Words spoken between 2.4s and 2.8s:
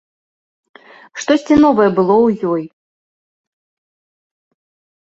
ёй.